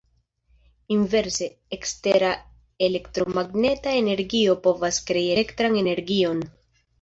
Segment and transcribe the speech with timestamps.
[0.93, 2.31] Inverse, ekstera
[2.87, 6.43] elektromagneta energio povas krei elektran energion.